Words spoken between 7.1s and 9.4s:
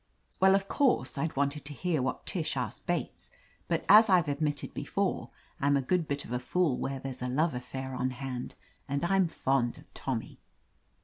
a love affair on hand, and I'm